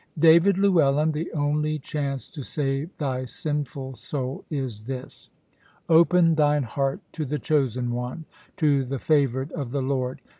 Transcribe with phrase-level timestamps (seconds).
[0.17, 5.29] "David Llewellyn, the only chance to save thy sinful soul is this.
[5.87, 8.25] Open thine heart to the chosen one,
[8.57, 10.19] to the favoured of the Lord.